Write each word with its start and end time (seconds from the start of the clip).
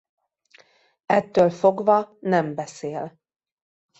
Ettől 1.05 1.49
fogva 1.49 2.17
nem 2.19 2.55
beszél. 2.55 3.19